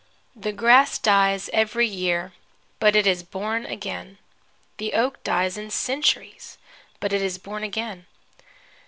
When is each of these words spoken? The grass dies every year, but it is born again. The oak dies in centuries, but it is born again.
The 0.35 0.51
grass 0.51 0.97
dies 0.97 1.47
every 1.53 1.85
year, 1.85 2.33
but 2.79 2.95
it 2.95 3.05
is 3.05 3.21
born 3.21 3.67
again. 3.67 4.17
The 4.77 4.93
oak 4.93 5.23
dies 5.23 5.57
in 5.59 5.69
centuries, 5.69 6.57
but 6.99 7.13
it 7.13 7.21
is 7.21 7.37
born 7.37 7.61
again. 7.63 8.07